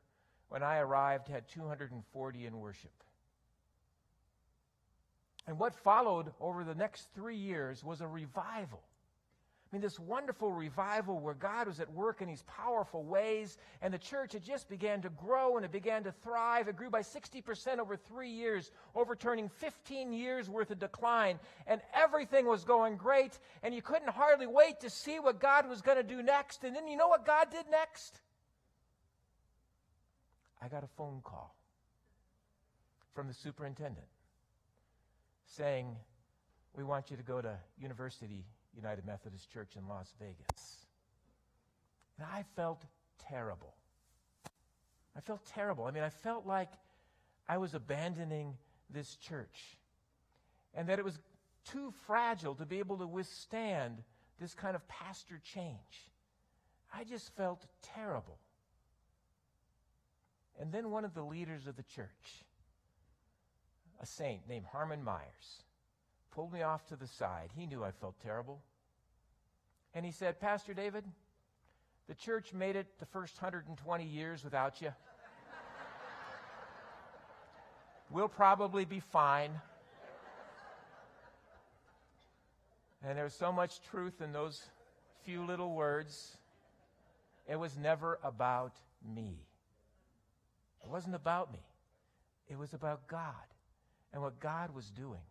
when 0.49 0.63
I 0.63 0.79
arrived, 0.79 1.27
had 1.27 1.47
240 1.47 2.45
in 2.45 2.59
worship. 2.59 3.03
And 5.45 5.59
what 5.59 5.75
followed 5.75 6.33
over 6.41 6.63
the 6.63 6.75
next 6.75 7.09
three 7.13 7.37
years 7.37 7.83
was 7.83 8.01
a 8.01 8.07
revival. 8.07 8.83
I 9.67 9.75
mean, 9.75 9.81
this 9.81 9.99
wonderful 9.99 10.53
revival 10.53 11.19
where 11.19 11.33
God 11.33 11.67
was 11.67 11.81
at 11.81 11.91
work 11.91 12.21
in 12.21 12.29
these 12.29 12.43
powerful 12.43 13.03
ways, 13.03 13.57
and 13.81 13.93
the 13.93 13.97
church 13.97 14.31
had 14.31 14.41
just 14.41 14.69
began 14.69 15.01
to 15.01 15.09
grow 15.09 15.57
and 15.57 15.65
it 15.65 15.73
began 15.73 16.05
to 16.05 16.13
thrive. 16.23 16.69
It 16.69 16.77
grew 16.77 16.89
by 16.89 17.01
60% 17.01 17.77
over 17.77 17.97
three 17.97 18.29
years, 18.29 18.71
overturning 18.95 19.49
15 19.49 20.13
years 20.13 20.49
worth 20.49 20.71
of 20.71 20.79
decline, 20.79 21.37
and 21.65 21.81
everything 21.93 22.45
was 22.45 22.63
going 22.63 22.95
great, 22.95 23.39
and 23.61 23.75
you 23.75 23.81
couldn't 23.81 24.09
hardly 24.09 24.47
wait 24.47 24.79
to 24.79 24.89
see 24.89 25.19
what 25.19 25.41
God 25.41 25.67
was 25.67 25.81
going 25.81 25.97
to 25.97 26.03
do 26.03 26.23
next. 26.23 26.63
And 26.63 26.73
then 26.73 26.87
you 26.87 26.95
know 26.95 27.09
what 27.09 27.25
God 27.25 27.47
did 27.51 27.65
next? 27.69 28.21
I 30.61 30.69
got 30.69 30.85
a 30.85 30.89
phone 30.95 31.19
call 31.25 31.53
from 33.13 33.27
the 33.27 33.33
superintendent 33.33 34.07
saying, 35.45 35.93
We 36.73 36.85
want 36.85 37.11
you 37.11 37.17
to 37.17 37.23
go 37.23 37.41
to 37.41 37.57
University 37.77 38.45
United 38.77 39.05
Methodist 39.05 39.51
Church 39.51 39.75
in 39.75 39.87
Las 39.87 40.13
Vegas. 40.19 40.85
And 42.17 42.27
I 42.31 42.43
felt 42.55 42.85
terrible. 43.19 43.73
I 45.15 45.19
felt 45.19 45.45
terrible. 45.45 45.85
I 45.85 45.91
mean, 45.91 46.03
I 46.03 46.09
felt 46.09 46.45
like 46.45 46.69
I 47.49 47.57
was 47.57 47.73
abandoning 47.73 48.55
this 48.89 49.15
church 49.15 49.77
and 50.73 50.87
that 50.89 50.99
it 50.99 51.05
was 51.05 51.19
too 51.65 51.91
fragile 52.05 52.55
to 52.55 52.65
be 52.65 52.79
able 52.79 52.97
to 52.97 53.07
withstand 53.07 54.03
this 54.39 54.53
kind 54.53 54.75
of 54.75 54.87
pastor 54.87 55.41
change. 55.43 56.11
I 56.93 57.03
just 57.03 57.35
felt 57.35 57.65
terrible. 57.81 58.37
And 60.59 60.71
then 60.71 60.91
one 60.91 61.03
of 61.03 61.13
the 61.13 61.23
leaders 61.23 61.67
of 61.67 61.75
the 61.75 61.83
church, 61.83 62.45
a 63.99 64.05
saint 64.05 64.47
named 64.47 64.65
Harmon 64.71 65.03
Myers, 65.03 65.63
pulled 66.37 66.53
me 66.53 66.61
off 66.61 66.85
to 66.85 66.95
the 66.95 67.07
side. 67.07 67.49
He 67.55 67.65
knew 67.65 67.83
I 67.83 67.89
felt 67.89 68.13
terrible. 68.21 68.61
And 69.95 70.05
he 70.05 70.11
said, 70.11 70.39
Pastor 70.39 70.75
David, 70.75 71.03
the 72.07 72.13
church 72.13 72.53
made 72.53 72.75
it 72.75 72.85
the 72.99 73.07
first 73.07 73.41
120 73.41 74.05
years 74.05 74.43
without 74.43 74.79
you. 74.79 74.91
we'll 78.11 78.27
probably 78.27 78.85
be 78.85 78.99
fine. 78.99 79.49
And 83.03 83.17
there's 83.17 83.33
so 83.33 83.51
much 83.51 83.81
truth 83.89 84.21
in 84.21 84.31
those 84.31 84.61
few 85.23 85.43
little 85.43 85.73
words. 85.73 86.37
It 87.49 87.55
was 87.55 87.75
never 87.75 88.19
about 88.23 88.73
me. 89.03 89.39
It 90.83 90.89
wasn't 90.91 91.15
about 91.15 91.51
me. 91.51 91.65
It 92.47 92.59
was 92.59 92.75
about 92.75 93.07
God 93.07 93.33
and 94.13 94.21
what 94.21 94.39
God 94.39 94.75
was 94.75 94.91
doing. 94.91 95.21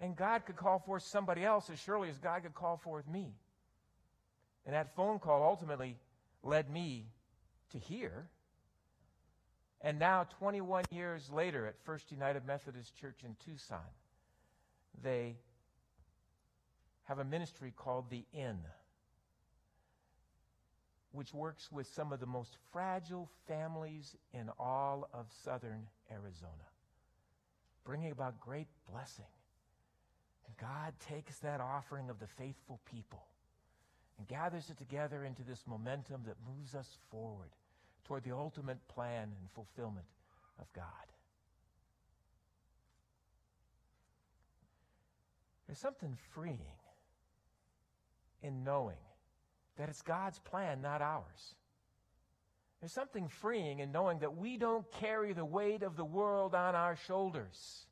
And 0.00 0.16
God 0.16 0.46
could 0.46 0.56
call 0.56 0.78
forth 0.78 1.02
somebody 1.02 1.44
else 1.44 1.68
as 1.70 1.78
surely 1.78 2.08
as 2.08 2.18
God 2.18 2.42
could 2.42 2.54
call 2.54 2.78
forth 2.78 3.06
me. 3.06 3.34
And 4.64 4.74
that 4.74 4.94
phone 4.96 5.18
call 5.18 5.42
ultimately 5.42 5.98
led 6.42 6.70
me 6.70 7.06
to 7.72 7.78
here. 7.78 8.26
And 9.82 9.98
now, 9.98 10.26
21 10.38 10.84
years 10.90 11.30
later, 11.30 11.66
at 11.66 11.74
First 11.84 12.10
United 12.10 12.46
Methodist 12.46 12.96
Church 12.96 13.20
in 13.24 13.34
Tucson, 13.44 13.78
they 15.02 15.36
have 17.04 17.18
a 17.18 17.24
ministry 17.24 17.72
called 17.74 18.10
The 18.10 18.24
Inn, 18.32 18.58
which 21.12 21.32
works 21.32 21.72
with 21.72 21.86
some 21.86 22.12
of 22.12 22.20
the 22.20 22.26
most 22.26 22.56
fragile 22.72 23.30
families 23.48 24.14
in 24.32 24.50
all 24.58 25.08
of 25.14 25.26
southern 25.44 25.86
Arizona, 26.10 26.68
bringing 27.84 28.12
about 28.12 28.38
great 28.40 28.68
blessing 28.90 29.24
God 30.58 30.92
takes 31.08 31.38
that 31.38 31.60
offering 31.60 32.10
of 32.10 32.18
the 32.18 32.26
faithful 32.26 32.80
people 32.90 33.22
and 34.18 34.28
gathers 34.28 34.70
it 34.70 34.78
together 34.78 35.24
into 35.24 35.42
this 35.42 35.62
momentum 35.66 36.22
that 36.26 36.36
moves 36.46 36.74
us 36.74 36.88
forward 37.10 37.50
toward 38.04 38.24
the 38.24 38.32
ultimate 38.32 38.78
plan 38.88 39.22
and 39.22 39.50
fulfillment 39.54 40.06
of 40.58 40.72
God. 40.72 40.84
There's 45.66 45.78
something 45.78 46.16
freeing 46.34 46.58
in 48.42 48.64
knowing 48.64 48.96
that 49.76 49.88
it's 49.88 50.02
God's 50.02 50.38
plan, 50.40 50.82
not 50.82 51.00
ours. 51.00 51.54
There's 52.80 52.92
something 52.92 53.28
freeing 53.28 53.78
in 53.78 53.92
knowing 53.92 54.18
that 54.20 54.36
we 54.36 54.56
don't 54.56 54.90
carry 54.92 55.32
the 55.32 55.44
weight 55.44 55.82
of 55.82 55.96
the 55.96 56.04
world 56.04 56.54
on 56.54 56.74
our 56.74 56.96
shoulders 56.96 57.86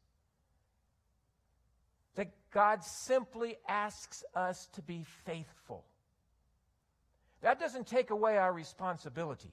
God 2.50 2.82
simply 2.82 3.56
asks 3.68 4.24
us 4.34 4.68
to 4.72 4.82
be 4.82 5.04
faithful. 5.24 5.84
That 7.42 7.60
doesn't 7.60 7.86
take 7.86 8.10
away 8.10 8.36
our 8.38 8.52
responsibility. 8.52 9.52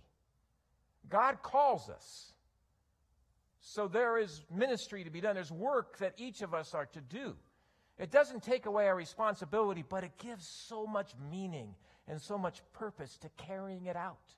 God 1.10 1.42
calls 1.44 1.90
us. 1.90 2.32
So 3.60 3.88
there 3.88 4.18
is 4.18 4.42
ministry 4.54 5.04
to 5.04 5.10
be 5.10 5.22
done. 5.22 5.36
There's 5.36 5.52
work 5.52 5.98
that 5.98 6.14
each 6.18 6.42
of 6.42 6.54
us 6.54 6.74
are 6.74 6.86
to 6.88 7.02
do. 7.02 7.36
It 7.98 8.12
doesn't 8.12 8.44
take 8.44 8.66
away 8.66 8.88
our 8.88 8.96
responsibility, 8.96 9.84
but 9.88 10.04
it 10.04 10.18
gives 10.18 10.48
so 10.48 10.86
much 10.86 11.14
meaning 11.32 11.76
and 12.08 12.22
so 12.22 12.38
much 12.38 12.62
purpose 12.74 13.18
to 13.20 13.30
carrying 13.38 13.86
it 13.86 13.96
out. 13.96 14.34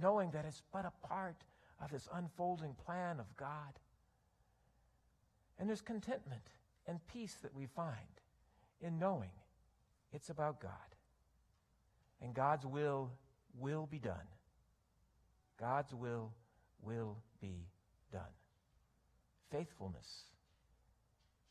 Knowing 0.00 0.30
that 0.30 0.44
it's 0.44 0.62
but 0.72 0.84
a 0.84 1.06
part 1.06 1.36
of 1.82 1.90
this 1.90 2.08
unfolding 2.14 2.74
plan 2.86 3.18
of 3.20 3.36
God. 3.36 3.78
And 5.58 5.68
there's 5.68 5.80
contentment 5.80 6.42
and 6.88 6.98
peace 7.06 7.36
that 7.42 7.54
we 7.54 7.66
find 7.66 7.94
in 8.80 8.98
knowing 8.98 9.30
it's 10.12 10.30
about 10.30 10.60
God. 10.60 10.72
And 12.20 12.34
God's 12.34 12.66
will 12.66 13.10
will 13.56 13.86
be 13.88 13.98
done. 13.98 14.26
God's 15.60 15.94
will 15.94 16.32
will 16.82 17.18
be 17.40 17.66
done. 18.10 18.22
Faithfulness 19.52 20.24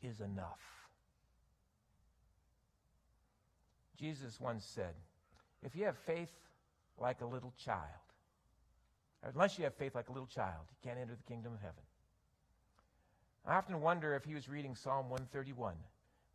is 0.02 0.20
enough. 0.20 0.60
Jesus 3.96 4.40
once 4.40 4.64
said, 4.64 4.94
if 5.62 5.74
you 5.74 5.84
have 5.84 5.96
faith 5.98 6.30
like 6.98 7.20
a 7.20 7.26
little 7.26 7.52
child, 7.56 7.82
unless 9.24 9.58
you 9.58 9.64
have 9.64 9.74
faith 9.74 9.94
like 9.94 10.08
a 10.08 10.12
little 10.12 10.28
child, 10.28 10.66
you 10.70 10.76
can't 10.88 11.00
enter 11.00 11.16
the 11.16 11.32
kingdom 11.32 11.52
of 11.52 11.60
heaven. 11.60 11.82
I 13.46 13.54
often 13.54 13.80
wonder 13.80 14.14
if 14.14 14.24
he 14.24 14.34
was 14.34 14.48
reading 14.48 14.74
Psalm 14.74 15.08
131 15.10 15.74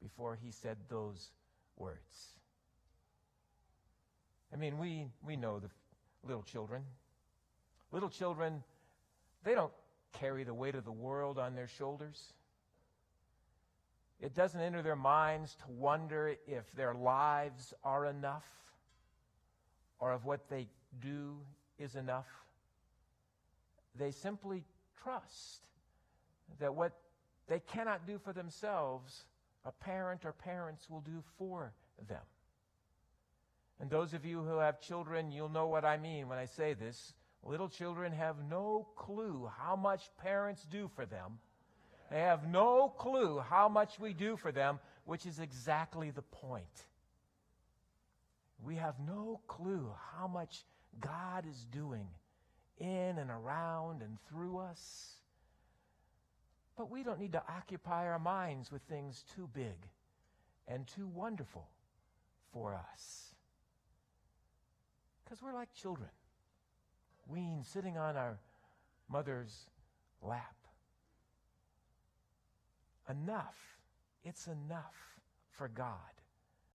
before 0.02 0.38
he 0.42 0.52
said 0.52 0.78
those 0.90 1.32
words. 1.78 2.34
I 4.54 4.58
mean, 4.58 4.78
we, 4.78 5.08
we 5.26 5.36
know 5.36 5.60
the 5.60 5.70
little 6.24 6.44
children. 6.44 6.84
Little 7.92 8.10
children, 8.10 8.64
they 9.44 9.56
don't 9.56 9.72
carry 10.14 10.44
the 10.44 10.54
weight 10.54 10.76
of 10.76 10.86
the 10.86 10.92
world 10.92 11.38
on 11.40 11.56
their 11.56 11.68
shoulders. 11.68 12.34
It 14.20 14.34
doesn't 14.34 14.60
enter 14.60 14.82
their 14.82 14.96
minds 14.96 15.56
to 15.56 15.72
wonder 15.72 16.36
if 16.48 16.72
their 16.74 16.94
lives 16.94 17.74
are 17.84 18.06
enough 18.06 18.46
or 20.00 20.14
if 20.14 20.24
what 20.24 20.50
they 20.50 20.68
do 21.02 21.38
is 21.78 21.96
enough. 21.96 22.28
They 23.96 24.12
simply 24.12 24.64
trust 25.04 25.68
that 26.60 26.76
what 26.76 26.94
they 27.48 27.60
cannot 27.60 28.08
do 28.08 28.18
for 28.18 28.34
themselves, 28.34 29.26
a 29.66 29.72
parent 29.72 30.26
or 30.26 30.32
parents 30.32 30.90
will 30.90 31.02
do 31.02 31.24
for 31.38 31.74
them. 32.08 32.22
And 33.80 33.90
those 33.90 34.14
of 34.14 34.26
you 34.26 34.42
who 34.42 34.60
have 34.60 34.80
children, 34.80 35.32
you'll 35.32 35.50
know 35.50 35.68
what 35.68 35.84
I 35.86 35.98
mean 35.98 36.30
when 36.30 36.38
I 36.38 36.46
say 36.46 36.74
this. 36.74 37.14
Little 37.44 37.68
children 37.68 38.14
have 38.14 38.38
no 38.50 38.88
clue 38.96 39.50
how 39.58 39.76
much 39.76 40.04
parents 40.18 40.66
do 40.72 40.90
for 40.96 41.06
them. 41.06 41.40
They 42.10 42.20
have 42.20 42.48
no 42.48 42.90
clue 42.90 43.40
how 43.40 43.68
much 43.68 44.00
we 44.00 44.14
do 44.14 44.38
for 44.38 44.52
them, 44.52 44.80
which 45.06 45.26
is 45.26 45.40
exactly 45.40 46.12
the 46.12 46.22
point. 46.22 46.86
We 48.64 48.76
have 48.76 48.96
no 49.06 49.42
clue 49.48 49.92
how 50.16 50.28
much 50.28 50.64
God 51.02 51.46
is 51.50 51.66
doing 51.72 52.08
in 52.78 53.18
and 53.18 53.30
around 53.30 54.02
and 54.02 54.18
through 54.30 54.60
us. 54.60 55.16
But 56.76 56.90
we 56.90 57.04
don't 57.04 57.20
need 57.20 57.34
to 57.34 57.44
occupy 57.48 58.08
our 58.08 58.20
minds 58.20 58.72
with 58.72 58.82
things 58.84 59.24
too 59.36 59.48
big 59.54 59.88
and 60.68 60.88
too 60.88 61.08
wonderful 61.08 61.68
for 62.52 62.74
us. 62.74 63.36
Because 65.24 65.42
we're 65.42 65.54
like 65.54 65.74
children, 65.74 66.10
weaned, 67.28 67.66
sitting 67.66 67.98
on 67.98 68.18
our 68.18 68.40
mother's 69.10 69.68
lap. 70.22 70.56
Enough. 73.10 73.58
It's 74.24 74.48
enough 74.48 74.96
for 75.52 75.68
God 75.68 76.13